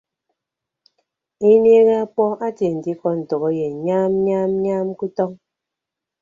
Inieehe 1.51 1.93
ọkpọ 2.05 2.23
etie 2.47 2.69
nte 2.75 2.89
ikọ 2.93 3.09
ntәkeyịn 3.19 3.73
nyaam 3.85 4.11
nyaam 4.25 4.51
nyaam 4.63 4.87
ke 4.97 5.03
utọñ. 5.07 5.31